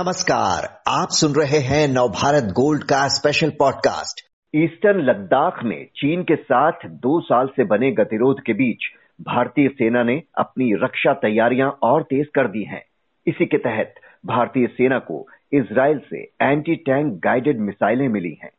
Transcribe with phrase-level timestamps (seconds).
[0.00, 4.20] नमस्कार, आप सुन रहे हैं नवभारत गोल्ड का स्पेशल पॉडकास्ट
[4.54, 8.86] ईस्टर्न लद्दाख में चीन के साथ दो साल से बने गतिरोध के बीच
[9.22, 12.82] भारतीय सेना ने अपनी रक्षा तैयारियाँ और तेज कर दी हैं।
[13.26, 13.94] इसी के तहत
[14.26, 18.50] भारतीय सेना को इसराइल से एंटी टैंक गाइडेड मिसाइलें मिली हैं।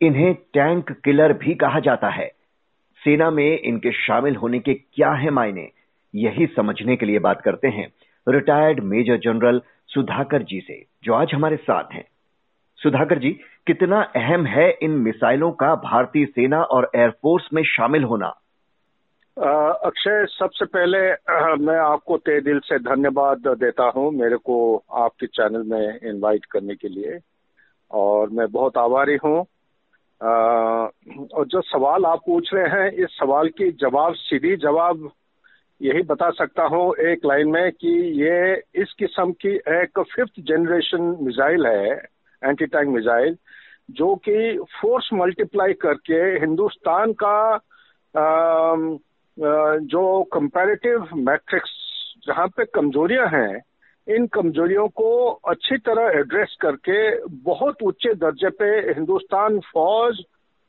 [0.00, 2.28] इन्हें टैंक किलर भी कहा जाता है।
[3.04, 5.68] सेना में इनके शामिल होने के क्या है मायने,
[6.14, 7.88] यही समझने के लिए बात करते हैं
[8.28, 12.04] retired major general Sudhakar ji से, जो आज हमारे साथ हैं।
[12.76, 13.30] सुधाकर जी,
[13.66, 18.40] कितना अहम है इन मिसाइलों का भारतीय सेना और एयरफोर्स में शामिल होना?
[19.84, 20.98] अक्षय, सबसे पहले
[21.56, 26.74] मैं आपको तय दिल से धन्यवाद देता हूँ मेरे को आपके चैनल में इनवाइट करने
[26.74, 27.18] के लिए।
[27.90, 29.40] और मैं बहुत आभारी हूँ।
[31.34, 35.10] और जो सवाल आप पूछ रहे हैं, इस सवाल की जवाब, सीधी जवाब
[35.84, 41.16] यही बता सकता हूँ एक लाइन में कि ये इस किस्म की एक फिफ्थ जनरेशन
[41.20, 41.90] मिसाइल है
[42.42, 43.36] एंटी टैंक मिसाइल
[43.90, 47.36] जो कि फोर्स मल्टीप्लाई करके हिंदुस्तान का
[48.16, 48.74] आ,
[49.78, 51.70] जो कंपैरेटिव मैट्रिक्स
[52.26, 53.62] जहाँ पे कमजोरियाँ हैं
[54.08, 60.24] इन कमजोरियों को अच्छी तरह एड्रेस करके बहुत ऊँचे दर्जे पे हिंदुस्तान फौज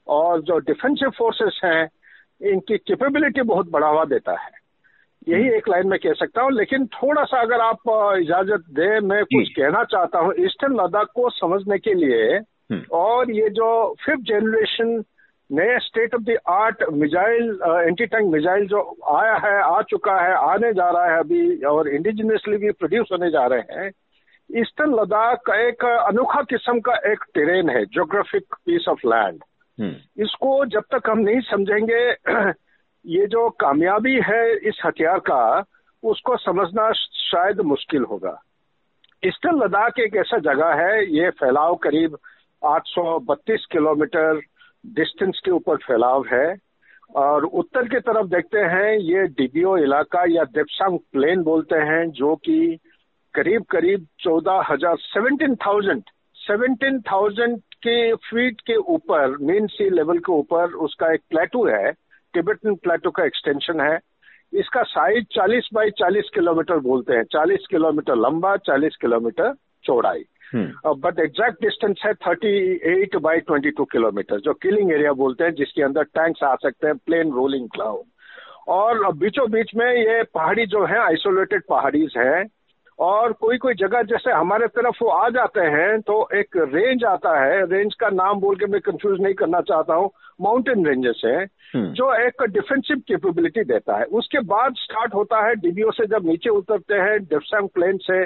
[0.08, 1.90] और जो डिफेंसिव फोर्सेस हैं
[2.52, 4.65] इनकी कैपेबिलिटी बहुत बढ़ावा देता है।
[5.28, 9.24] यही एक लाइन में कह सकता हूँ लेकिन थोड़ा सा अगर आप इजाज़त दे मैं
[9.26, 13.70] कुछ कहना चाहता हूँ ईस्टर्न लद्दाख को समझने के लिए हम्म। और ये जो
[14.06, 15.04] फिफ्थ जनरेशन
[15.50, 17.50] नए state of the art missile
[17.88, 18.82] anti tank missile जो
[19.16, 23.30] आया है आ चुका है आने जा रहा है अभी और इंडिजिनियसली भी प्रोड्यूस होने
[23.32, 23.92] जा रहे हैं
[24.50, 29.44] ईस्टर्न लद्दाख एक अनोखा किस्म का एक टेरेन है जोग्राफिक पीस ऑफ़ लैंड
[30.20, 32.04] इसको जब तक हम नहीं समझेंगे
[33.08, 35.64] ये जो कामयाबी है इस हथियार का,
[36.04, 38.42] उसको समझना शायद मुश्किल होगा।
[39.24, 42.18] ईस्टर्न लद्दाख एक ऐसा जगह है, ये फैलाव करीब
[42.62, 44.42] 832 किलोमीटर
[44.86, 46.56] डिस्टेंस के ऊपर फैलाव है।
[47.16, 52.36] और उत्तर की तरफ़ देखते हैं, ये डिबियो इलाका या देपसांग प्लेन बोलते हैं, जो
[52.36, 52.80] कि
[53.34, 56.04] करीब करीब चौदह हज़ार सेवनटीन थाउज़ेंड
[56.38, 61.92] सेवनटीन थाउज़ेंड के फीट के ऊपर, मेन सी लेवल के ऊपर उसका एक प्लेटू है।
[62.36, 63.98] टिबेटन प्लेटो का एक्सटेंशन है।
[64.54, 69.54] इसका साइज़ 40 बाई 40 किलोमीटर बोलते हैं। 40 किलोमीटर लंबा 40 किलोमीटर
[69.84, 70.24] चौड़ाई।
[70.88, 76.04] बट एग्जैक्ट डिस्टेंस है 38 बाई 22 किलोमीटर जो किलिंग एरिया बोलते हैं जिसके अंदर
[76.16, 78.04] टैंक्स आ सकते हैं प्लेन रोलिंग क्लाउड
[78.68, 82.46] और बीचों बीच में ये पहाड़ी जो है आइसोलेटेड पहाड़ीज है।
[83.00, 87.34] और कोई कोई जगह जैसे हमारे तरफ़ वो आ जाते हैं तो एक रेंज आता
[87.40, 90.10] है। रेंज का नाम बोल के मैं कंफ्यूज नहीं करना चाहता हूँ।
[90.40, 95.92] माउंटेन रेंजेस है। जो एक डिफेंसिव कैपेबिलिटी देता है। उसके बाद स्टार्ट होता है डीबीओ
[95.92, 98.24] से जब नीचे उतरते हैं डेप्संग प्लेन से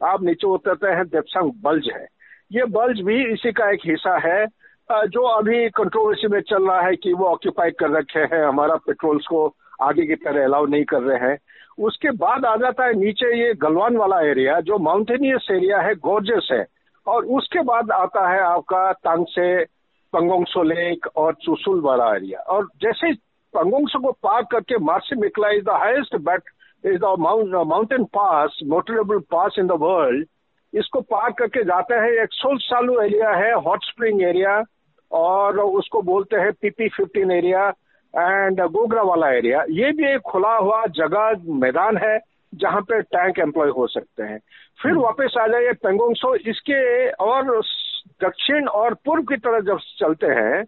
[0.00, 2.06] आप नीचे उतरते हैं डेप्संग बल्ज है।
[2.52, 4.46] ये बल्ज भी इसी का एक हिस्सा है
[4.90, 9.26] जो अभी कंट्रोवर्सी में चल रहा है कि वो ऑक्यूपाई कर रखे हैं हमारा पेट्रोल्स
[9.26, 9.46] को
[9.82, 11.36] आगे की तरह अलाउ नहीं कर रहे हैं।
[11.78, 16.48] उसके बाद आ जाता है नीचे ये गलवान वाला एरिया जो माउंटेनियस एरिया है गोर्जेस
[16.52, 16.64] है।
[17.06, 19.64] और उसके बाद आता है आपका तांगसे
[20.12, 23.14] पंगोंगसो लेक और चुसुल वाला एरिया और जैसे
[23.54, 26.42] पंगोंगसो को पार करके Marsi Mikla is the highest but
[26.86, 27.16] is the
[27.66, 30.26] mountain pass motorable pass in the world
[30.74, 34.64] इसको पार करके जाते हैं एक सोल सालू एरिया है हॉट स्प्रिंग एरिया
[35.12, 37.68] और उसको बोलते हैं PP fifteen area
[38.16, 42.18] and Gogra वाला एरिया ये भी एक खुला हुआ जगह मैदान है
[42.54, 44.38] जहाँ पे टैंक एम्प्लॉय हो सकते हैं।
[44.82, 45.02] फिर hmm.
[45.02, 47.62] वापस आ जाइए पेंगोंगसो इसके और
[48.24, 50.64] दक्षिण और पूर्व की तरफ़ जब चलते हैं,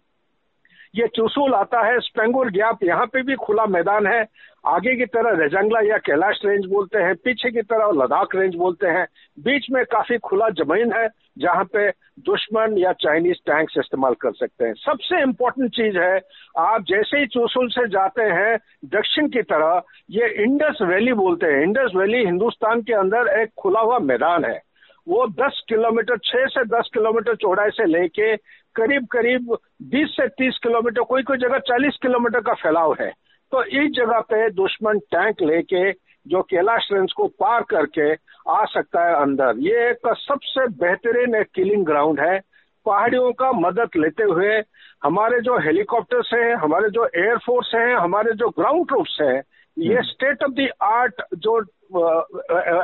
[0.94, 4.27] ये चुसूल आता है स्पेंगुर गैप यहाँ पे भी खुला मैदान है।
[4.66, 8.87] आगे की तरह रेजंगला या कैलाश रेंज बोलते हैं, पीछे की तरह लद्दाख रेंज बोलते
[8.87, 9.06] हैं।
[9.41, 11.09] बीच में काफ़ी खुला ज़मीन है,
[11.39, 11.91] जहाँ पे
[12.21, 16.21] दुश्मन या चाइनीज़ टैंक्स इस्तेमाल कर सकते हैं। सबसे इम्पोर्टेंट चीज़ है,
[16.59, 21.63] आप जैसे ही चूसुल से जाते हैं, दक्षिण की तरह ये इंडस वैली बोलते हैं।
[21.63, 24.70] इंडस वैली हिंदुस्तान के अंदर एक खुला हुआ मैदान है।
[25.08, 28.36] वो 10 किलोमीटर 6 से 10 किलोमीटर चौड़ाई से लेके
[28.76, 29.56] करीब करीब
[29.94, 33.10] 20 से 30 किलोमीटर कोई कोई जगह 40 किलोमीटर का फैलाव है।
[33.52, 35.91] तो इस जगह पे दुश्मन टैंक लेके
[36.26, 38.12] जो कैलाश रेंज को पार करके
[38.50, 42.38] आ सकता है अंदर। ये एक सबसे बेहतरीन एक किलिंग ग्राउंड है।
[42.86, 44.62] पहाड़ियों का मदद लेते हुए
[45.04, 49.42] हमारे जो हेलीकॉप्टर्स हैं हमारे जो एयरफोर्स हैं हमारे जो ग्राउंड ट्रूप्स हैं
[49.76, 51.60] ये स्टेट ऑफ़ द आर्ट जो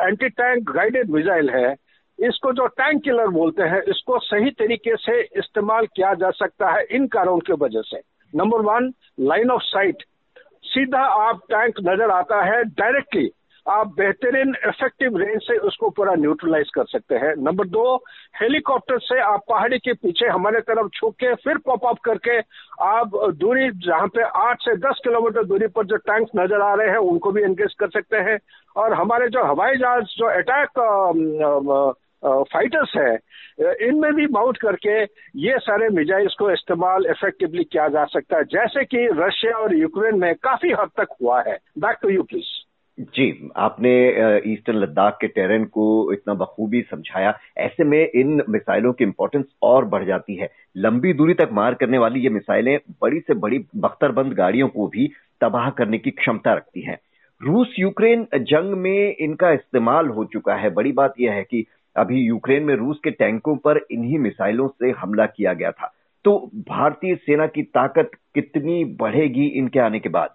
[0.08, 1.74] एंटी टैंक गाइडेड मिसाइल है
[2.18, 6.84] इसको जो टैंक किलर बोलते हैं, इसको सही तरीके से इस्तेमाल किया जा सकता है
[6.90, 8.00] इन कारणों की वजह से।
[8.32, 8.92] Number one
[9.22, 10.02] line of sight
[10.66, 13.30] सीधा आप टैंक नज़र आता है डायरेक्टली
[13.66, 17.96] आप बेहतरीन इफ़ेक्टिव रेंज से उसको पूरा न्यूट्रलाइज कर सकते हैं। नंबर दो
[18.40, 22.38] हेलीकॉप्टर से आप पहाड़ी के पीछे हमारे तरफ़ छुप के फिर पॉप अप करके
[22.86, 26.90] आप दूरी जहाँ पे आठ से दस किलोमीटर दूरी पर जो टैंक्स नज़र आ रहे
[26.90, 28.38] हैं, उनको भी एंगेज कर सकते हैं।
[28.76, 30.78] और हमारे जो हवाई जहाज़, जो अटैक
[32.24, 33.14] फाइटर्स है
[33.88, 35.02] इनमें भी माउंट करके
[35.40, 40.18] ये सारे मिजाइल्स को इस्तेमाल इफेक्टिवली किया जा सकता है। जैसे कि रशिया और यूक्रेन
[40.18, 42.54] में काफ़ी हद तक हुआ है। Back to you please
[42.98, 43.90] ji, आपने
[44.52, 49.84] ईस्टर्न लद्दाख के टेरेन को इतना बखूबी समझाया। ऐसे में इन मिसाइलों की इंपॉर्टेंस और
[49.84, 54.32] बढ़ जाती है। लंबी दूरी तक मार करने वाली ये मिसाइलें बड़ी से बड़ी बख्तरबंद
[54.32, 55.10] गाड़ियों को भी
[55.40, 56.98] तबाह करने की क्षमता रखती हैं।
[57.40, 61.64] रूस यूक्रेन जंग में इनका इस्तेमाल हो चुका है। बड़ी बात यह है कि
[61.96, 65.92] अभी यूक्रेन में रूस के टैंकों पर इन्हीं मिसाइलों से हमला किया गया था।
[66.24, 66.38] तो
[66.68, 70.30] भारतीय सेना की ताकत कितनी बढ़ेगी इनके आने के बाद?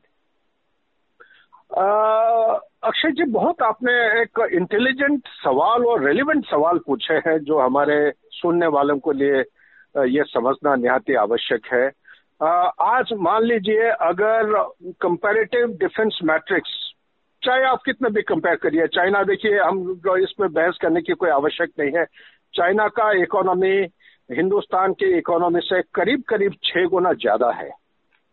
[2.83, 8.67] अक्षय जी, बहुत आपने एक इंटेलिजेंट सवाल और रेलिवेंट सवाल पूछे हैं जो हमारे सुनने
[8.67, 9.43] वालों के लिए
[10.09, 11.85] ये समझना निहाती आवश्यक है।
[12.81, 14.53] आज मान लीजिए, अगर
[15.01, 16.80] कंपैरेटिव डिफेंस मैट्रिक्स
[17.43, 21.69] चाहे आप कितने भी कंपेयर करिए, चाइना देखिए, हम इसमें बहस करने की कोई आवश्यक
[21.79, 22.05] नहीं है।
[22.53, 23.87] चाइना का इकोनॉमी
[24.31, 27.69] हिंदुस्तान की इकोनॉमी से करीब करीब छह गुना ज़्यादा है।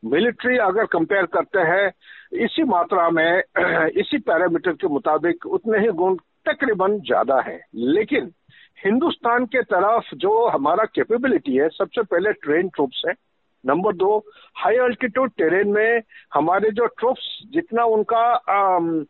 [0.04, 1.92] मिलिट्री अगर कंपेयर करते हैं,
[2.32, 3.42] इसी मात्रा में,
[3.96, 8.32] इसी पैरामीटर के मुताबिक उतने ही गुण तकरीबन ज़्यादा है। लेकिन
[8.84, 13.14] हिंदुस्तान के तरफ़ जो हमारा कैपेबिलिटी है, सबसे पहले ट्रेन ट्रूप्स है।
[13.66, 14.18] नंबर दो
[14.56, 16.02] हाई अल्टीट्यूड टेरेन में
[16.34, 18.20] हमारे जो ट्रूप्स जितना उनका
[18.50, 19.06] आम,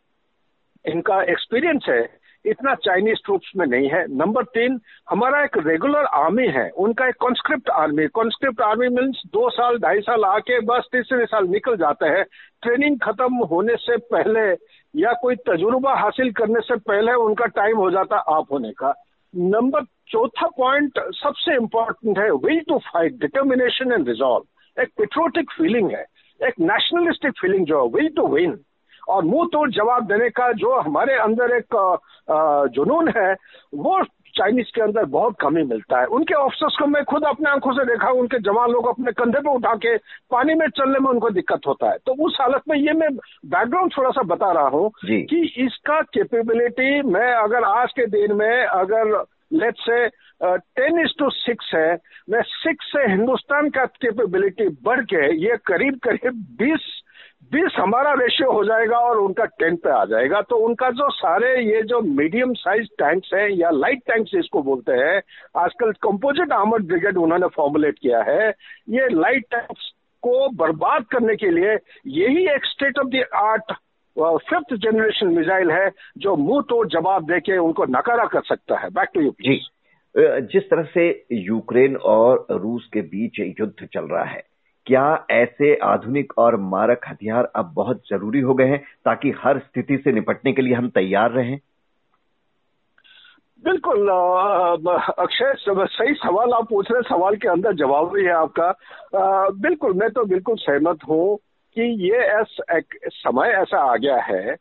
[0.84, 4.80] इनका एक्सपीरियंस है इतना चाइनीज़ ट्रूप्स में नहीं है। नंबर तीन
[5.10, 10.00] हमारा एक रेगुलर आर्मी है। उनका एक conscript army conscript army means दो साल ढाई
[10.00, 12.24] साल आके बस तीसरे साल निकल जाते हैं।
[12.62, 14.46] ट्रेनिंग खत्म होने से पहले
[15.02, 18.94] या कोई तजुर्बा हासिल करने से पहले उनका टाइम हो जाता आप होने का।
[19.34, 25.90] नंबर चौथा पॉइंट सबसे इंपॉर्टेंट है will to fight determination and resolve एक पेट्रोटिक फीलिंग
[25.90, 26.04] है,
[26.40, 28.58] एक नेशनलिस्टिक फीलिंग जो है विल टू विन
[29.08, 31.76] और मुँह तोड़ जवाब देने का जो हमारे अंदर एक
[32.74, 33.32] जुनून है,
[33.74, 34.02] वो
[34.38, 37.84] चाइनीज़ के अंदर बहुत कमी मिलता है। उनके ऑफिसर्स को मैं खुद अपने आँखों से
[37.86, 39.96] देखा उनके जवान लोग अपने कंधे पे उठा के
[40.30, 43.08] पानी में चलने में उनको दिक्कत होता है। तो उस हालत में ये मैं
[43.46, 48.64] बैकग्राउंड थोड़ा सा बता रहा हूँ कि इसका कैपेबिलिटी मैं अगर आज के दिन में
[48.64, 49.16] अगर
[49.52, 50.06] लेट से
[50.46, 51.90] टेन इज़ टू सिक्स है
[52.30, 56.86] मैं सिक्स से हिंदुस्तान का कैपेबिलिटी बढ़ के ये करीब करीब बीस
[57.42, 61.50] बीस हमारा रेशियो हो जाएगा और उनका टेन पे आ जाएगा। तो उनका जो सारे
[61.64, 65.20] ये जो मीडियम साइज़ टैंक्स हैं या लाइट टैंक्स इसको बोलते हैं,
[65.56, 68.48] आजकल कंपोजिट आर्मर्ड ब्रिगेड उन्होंने फॉर्मुलेट किया है।
[68.90, 69.90] ये लाइट टैंक्स
[70.22, 71.76] को बर्बाद करने के लिए
[72.18, 73.72] यही एक state of the art
[74.16, 79.08] fifth generation missile है, जो मुँह तोड़ जवाब देके उनको नकारा कर सकता है। Back
[79.14, 79.58] to you ji.
[80.52, 84.42] जिस तरह से यूक्रेन और रूस के बीच युद्ध चल रहा है
[84.88, 89.96] क्या ऐसे आधुनिक और मारक हथियार अब बहुत ज़रूरी हो गए हैं ताकि हर स्थिति
[89.96, 91.58] से निपटने के लिए हम तैयार रहें?
[93.64, 94.08] बिल्कुल
[95.18, 98.68] अक्षय सही सवाल आप पूछ रहे सवाल के अंदर जवाब भी है आपका।
[99.18, 101.36] आ, बिल्कुल मैं तो बिल्कुल सहमत हूँ
[101.74, 104.56] कि ये ऐस, एक समय ऐसा आ गया है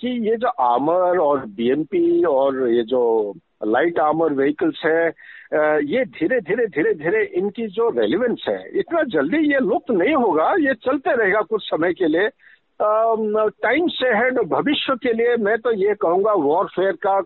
[0.00, 5.06] कि ये जो आमर और बीएमपी और ये जो लाइट आर्मर व्हीकल्स है
[5.84, 10.52] ये धीरे धीरे धीरे धीरे इनकी जो रेलिवेंस है, इतना जल्दी ये लुप्त नहीं होगा,
[10.60, 12.28] ये चलते रहेगा कुछ समय के लिए।
[13.62, 17.20] टाइम से हेड भविष्य के लिए मैं तो ये कहूँगा वॉरफेयर का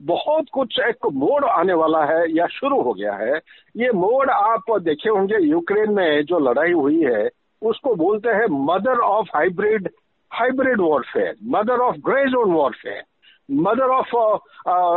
[0.00, 3.36] बहुत कुछ एक मोड आने वाला है, या शुरू हो गया है।
[3.76, 7.28] ये मोड आप देखे होंगे, यूक्रेन में जो लड़ाई हुई है,
[7.62, 9.88] उसको बोलते हैं mother of hybrid
[10.30, 13.02] hybrid warfare mother of grey zone warfare
[13.50, 14.40] mother of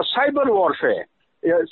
[0.06, 1.06] cyber warfare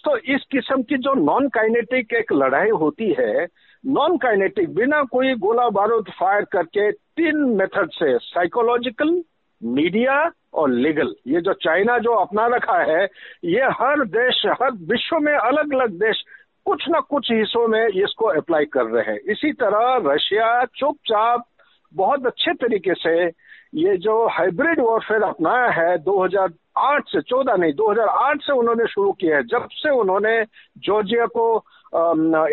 [0.03, 3.47] तो इस किस्म की जो नॉन काइनेटिक एक लड़ाई होती है
[3.85, 9.23] नॉन काइनेटिक बिना कोई गोला बारूद फायर करके तीन मेथड से साइकोलॉजिकल
[9.63, 13.05] मीडिया और लीगल ये जो चाइना जो अपना रखा है,
[13.43, 16.23] ये हर देश, हर विश्व में अलग अलग देश
[16.65, 21.43] कुछ ना कुछ हिस्सों में इसको अप्लाई कर रहे हैं। इसी तरह रशिया चुपचाप
[21.93, 23.25] बहुत अच्छे तरीके से
[23.75, 25.97] ये जो हाइब्रिड वॉरफेयर अपनाया है
[26.79, 30.43] 2008 से 14 नहीं 2008 से उन्होंने शुरू किया है। जब से उन्होंने
[30.85, 31.45] जॉर्जिया को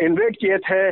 [0.05, 0.91] इन्वेट किए थे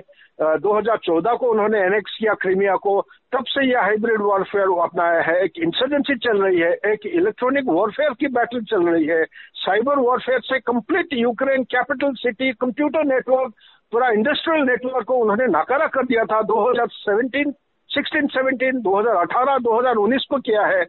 [0.59, 3.01] 2014 को उन्होंने एनेक्स किया क्रीमिया को
[3.33, 8.13] तब से यह हाइब्रिड वॉरफेयर अपनाया है। एक इंसर्जेंसी चल रही है एक इलेक्ट्रॉनिक वॉरफेयर
[8.19, 9.23] की बैटल चल रही है।
[9.65, 13.53] साइबर वॉरफेयर से complete Ukraine capital city computer network
[13.91, 17.51] पूरा इंडस्ट्रियल नेटवर्क को उन्होंने नाकारा कर दिया था। 2017
[17.89, 20.83] 16, 17, 2018, 2019 को किया है।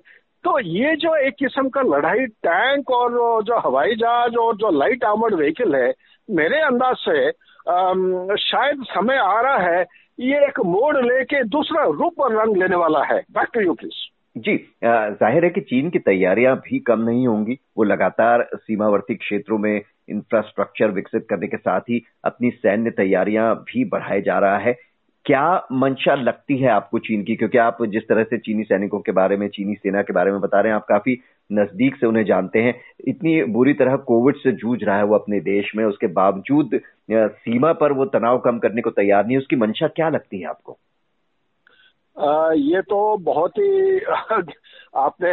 [0.46, 3.12] तो ये जो एक किस्म का लड़ाई टैंक और
[3.44, 5.88] जो हवाई जहाज़ और जो लाइट आर्मर्ड व्हीकल है,
[6.28, 7.30] मेरे अंदाज से
[8.40, 9.80] शायद समय आ रहा है,
[10.18, 14.04] ये एक मोड़ लेके दूसरा रूप और रंग लेने वाला है। Back to you please
[14.38, 19.58] ji ज़ाहिर है कि चीन की तैयारियाँ भी कम नहीं होंगी। वो लगातार सीमावर्ती क्षेत्रों
[19.58, 24.76] में इंफ्रास्ट्रक्चर विकसित करने के साथ ही अपनी सैन्य तैयारियाँ भी बढ़ाए जा रहा है।
[25.26, 27.37] क्या मंशा लगती है आपको चीन की?
[27.37, 30.40] क्योंकि आप जिस तरह से चीनी सैनिकों के बारे में चीनी सेना के बारे में
[30.40, 31.18] बता रहे हैं आप काफ़ी
[31.52, 32.75] नज़दीक से उन्हें जानते हैं।
[33.09, 36.80] इतनी बुरी तरह कोविड से जूझ रहा है वो अपने देश में। उसके बावजूद
[37.11, 40.78] सीमा पर वो तनाव कम करने को तैयार नहीं उसकी मंशा क्या लगती है आपको?
[42.18, 43.99] आ, ये तो बहुत ही
[44.96, 45.28] आपने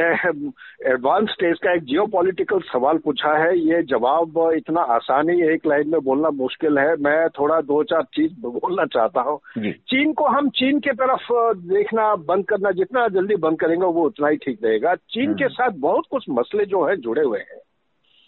[0.90, 5.90] एडवांस स्टेज का एक जियो पॉलिटिकल सवाल पूछा है ये जवाब इतना आसानी एक लाइन
[5.90, 9.40] में बोलना मुश्किल है। मैं थोड़ा दो चार चीज़ बोलना चाहता हूँ।
[9.72, 14.28] चीन को हम चीन के तरफ़ देखना बंद करना जितना जल्दी बंद करेंगे वो उतना
[14.28, 17.60] ही ठीक रहेगा। चीन के हम्म। साथ बहुत कुछ मसले जो है जुड़े हुए हैं।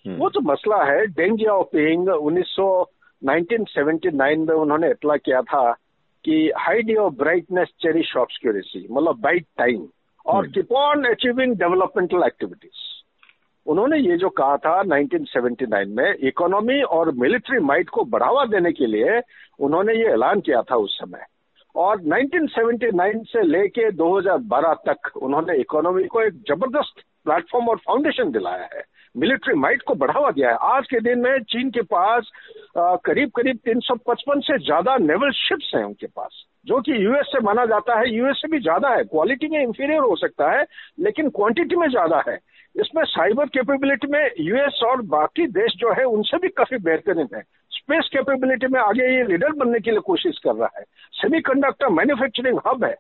[0.08, 2.56] हम्म। वो जो मसला है डेंग जियाओपिंग उन्नीस
[3.24, 5.72] 1979 में उन्होंने इतला किया था
[6.26, 9.88] कि hide your brightness cherish obscurity मतलब बाइट टाइम
[10.26, 12.96] और keep on achieving developmental activities
[13.66, 18.86] उन्होंने ये जो कहा था 1979 में इकोनॉमी और मिलिट्री माइट को बढ़ावा देने के
[18.86, 19.22] लिए
[19.60, 21.26] उन्होंने ये ऐलान किया था उस समय।
[21.76, 28.70] और 1979 से लेके 2012 तक उन्होंने इकोनॉमी को एक ज़बरदस्त प्लेटफॉर्म और फाउंडेशन दिलाया
[28.74, 32.32] है। मिलिट्री माइट को बढ़ावा दिया है। आज के दिन में चीन के पास
[32.78, 37.40] आ, करीब करीब 355 से ज़्यादा नेवल शिप्स हैं उनके पास जो कि यूएस से
[37.44, 40.66] माना जाता है। यूएस से भी ज़्यादा है क्वालिटी में इंफीरियर हो सकता है
[41.00, 42.38] लेकिन क्वांटिटी में ज़्यादा है।
[42.76, 47.42] इसमें साइबर कैपेबिलिटी में यूएस और बाकी देश जो है उनसे भी काफ़ी बेहतरीन है।
[47.72, 51.90] स्पेस कैपेबिलिटी में आगे ये लीडर बनने के लिए कोशिश कर रहा है। सेमी कंडक्टर
[51.92, 52.96] मैन्युफैक्चरिंग हब है।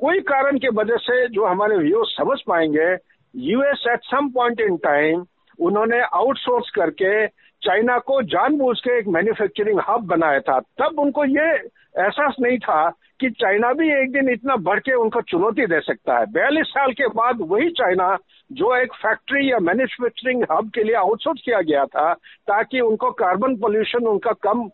[0.00, 2.92] कोई कारण की वजह से जो हमारे व्यूज़ समझ पाएँगे
[3.34, 5.24] US at some point in time
[5.60, 7.26] उन्होंने आउटसोर्स करके
[7.62, 11.52] चाइना को जानबूझ के एक मैन्युफैक्चरिंग हब बनाया था। तब उनको ये
[11.98, 12.88] एहसास नहीं था
[13.20, 16.92] कि चाइना भी एक दिन इतना बढ़ के उनको चुनौती दे सकता है। बयालीस साल
[16.92, 18.16] के बाद वही चाइना,
[18.52, 22.14] जो एक फैक्ट्री या मैन्युफैक्चरिंग हब के लिए आउटसोर्स किया गया था,
[22.48, 24.68] ताकि उनको कार्बन पोल्यूशन उनका कम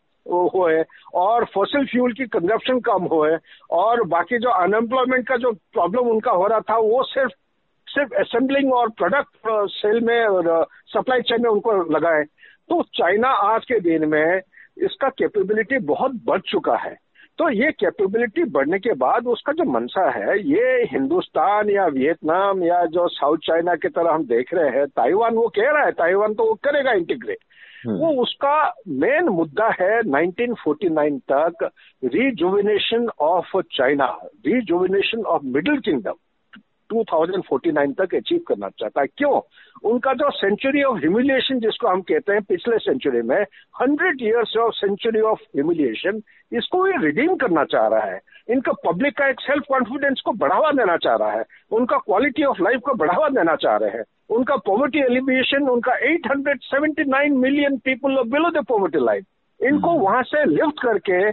[0.55, 3.37] होए और फॉसिल फ्यूल की कंजप्शन कम होए,
[3.71, 7.33] और बाकी जो अनएम्प्लॉयमेंट का जो प्रॉब्लम उनका हो रहा था, वो सिर्फ़
[7.95, 12.25] सिर्फ़ असेंबलिंग और प्रोडक्ट सेल में और सप्लाई चेन में उनको लगाए।
[12.71, 14.41] तो चाइना आज के दिन में
[14.79, 16.97] इसका कैपेबिलिटी बहुत बढ़ चुका है।
[17.39, 22.85] तो ये कैपेबिलिटी बढ़ने के बाद उसका जो मनसा है ये हिंदुस्तान या वियतनाम या
[22.87, 26.35] जो साउथ चाइना की तरह हम देख रहे हैं ताइवान वो कह रहा है ताइवान
[26.35, 27.39] तो वो करेगा इंटीग्रेट
[27.87, 31.71] हम्म। वो उसका मेन मुद्दा है 1949 तक
[32.05, 34.07] rejuvenation of China
[34.47, 36.15] rejuvenation of middle kingdom
[36.95, 39.41] 2049 तक अचीव करना चाहता है। क्यों?
[39.85, 43.43] उनका जो सेंचुरी ऑफ़ ह्यूमिलिएशन जिसको हम कहते हैं पिछले सेंचुरी में
[43.83, 46.23] hundred years of century of humiliation
[46.53, 48.21] इसको ये रिडीम करना चाह रहा है।
[48.51, 52.63] इनका पब्लिक का एक सेल्फ कॉन्फिडेंस को बढ़ावा देना चाह रहा है। उनका क्वालिटी ऑफ़
[52.63, 58.51] लाइफ को बढ़ावा देना चाह रहे हैं। उनका पॉवर्टी एलिविएशन उनका 879 million people below
[58.51, 59.25] the poverty life
[59.63, 61.31] इनको हम्म। वहाँ से लिफ्ट करके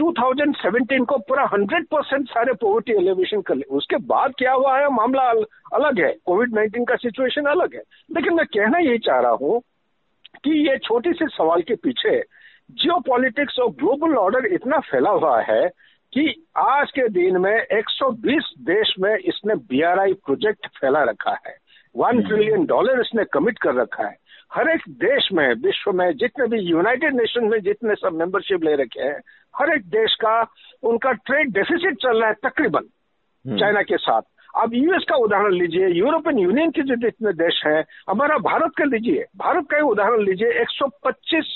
[0.00, 4.88] 2017 को पूरा 100 परसेंट सारे पॉवर्टी एलिवेशन कर लिया उसके बाद क्या हुआ है?
[4.88, 7.82] मामला अल, अलग है। कोविड 19 का सिचुएशन अलग है।
[8.16, 9.60] लेकिन मैं कहना यही चाह रहा हूँ
[10.44, 12.20] कि ये छोटी सी सवाल के पीछे
[12.70, 15.68] जियो पॉलिटिक्स और ग्लोबल ऑर्डर इतना फैला हुआ है
[16.14, 21.56] कि आज के दिन में 120 देश में इसने बीआरआई प्रोजेक्ट फैला रखा है।
[21.96, 24.16] वन ट्रिलियन डॉलर इसने कमिट कर रखा है।
[24.50, 28.74] हर एक देश में विश्व में जितने भी यूनाइटेड नेशन में जितने सब मेंबरशिप ले
[28.76, 29.20] रखे हैं
[29.54, 30.40] हर एक देश का
[30.82, 32.88] उनका ट्रेड डेफिसिट चल रहा है तकरीबन
[33.44, 34.22] हम्म। चाइना के साथ
[34.54, 38.84] अब यूएस का उदाहरण लीजिए यूरोपियन यूनियन के जो जितने देश हैं हमारा भारत का
[38.84, 41.52] लीजिए भारत का ही उदाहरण लीजिए 125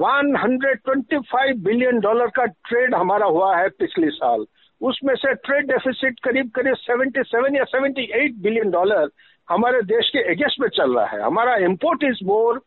[0.00, 4.46] one hundred twenty five billion dollar का ट्रेड हमारा हुआ है पिछले साल
[4.80, 9.08] उसमें से ट्रेड डेफिसिट करीब करीब 77 या 78 बिलियन डॉलर
[9.48, 12.58] हमारे देश के अगेंस्ट में चल रहा है। हमारा import is more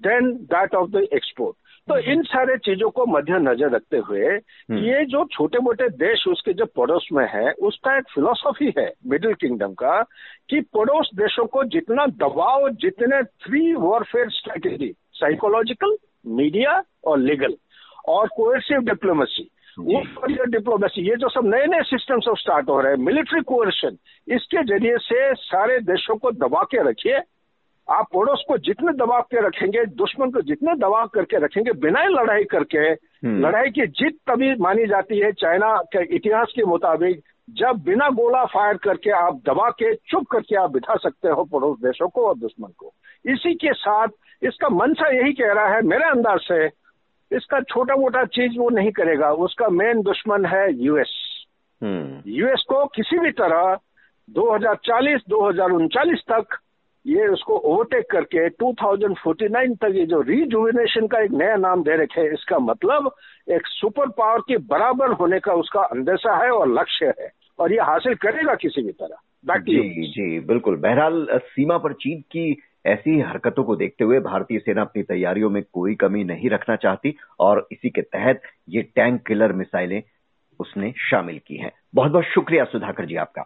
[0.00, 1.56] than that of the export
[1.88, 6.26] तो इन सारे चीज़ों को मध्य नज़र रखते हुए हम्म। ये जो छोटे मोटे देश
[6.28, 10.00] उसके जो पड़ोस में है उसका एक फिलोसॉफी है मिडिल किंगडम का
[10.50, 15.96] कि पड़ोस देशों को जितना दबाव जितने three warfare strategy psychological
[16.36, 17.56] media और लीगल
[18.08, 22.92] और कोएसिव डिप्लोमेसी वो डिप्लोमेसी ये जो सब नए नए सिस्टम सब स्टार्ट हो रहे
[22.92, 23.96] हैं मिलिट्री कोर्शन
[24.28, 27.20] इसके ज़रिए से सारे देशों को दबा के रखिए।
[27.88, 32.44] आप पड़ोस को जितने दबाव के रखेंगे दुश्मन को जितने दबाव करके रखेंगे बिना लड़ाई
[32.44, 37.82] करके हम्म। लड़ाई की जीत तभी मानी जाती है चाइना के इतिहास के मुताबिक जब
[37.84, 42.08] बिना गोला फायर करके आप दबा के चुप करके आप बिठा सकते हो पड़ोस देशों
[42.08, 42.92] को और दुश्मन को।
[43.26, 44.08] इसी के साथ
[44.42, 46.66] इसका मनसा यही कह रहा है मेरे अंदाज से
[47.32, 51.14] इसका छोटा मोटा चीज़ वो नहीं करेगा। उसका मेन दुश्मन है यूएस
[52.26, 53.78] यूएस को किसी भी तरह
[54.28, 56.56] 2040 2039 तक
[57.06, 62.20] ये उसको ओवरटेक करके 2049 तक ये जो रिजुविनेशन का एक नया नाम दे रखे
[62.20, 63.10] है इसका मतलब
[63.50, 67.78] एक सुपर पावर के बराबर होने का उसका अंदेशा है और लक्ष्य है और ये
[67.78, 69.16] हासिल करेगा किसी भी तरह।
[69.58, 72.52] जी जी बिल्कुल। बहरहाल सीमा पर चीन की
[72.86, 77.14] ऐसी हरकतों को देखते हुए भारतीय सेना अपनी तैयारियों में कोई कमी नहीं रखना चाहती
[77.40, 80.02] और इसी के तहत ये टैंक किलर मिसाइलें
[80.60, 83.44] उसने शामिल की हैं। बहुत बहुत शुक्रिया सुधाकर जी आपका।